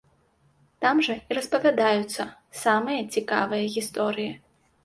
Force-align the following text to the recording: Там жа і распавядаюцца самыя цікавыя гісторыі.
Там 0.85 1.01
жа 1.07 1.17
і 1.29 1.37
распавядаюцца 1.37 2.25
самыя 2.63 3.07
цікавыя 3.17 3.63
гісторыі. 3.75 4.31